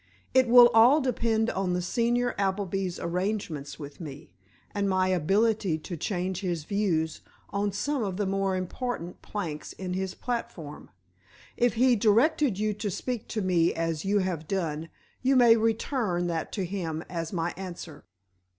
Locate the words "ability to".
5.09-5.95